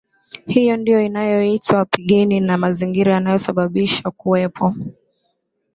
[0.47, 4.73] hiyo ndiyoinayoitwa Pigini na mazingira yanayosababisha kuwepo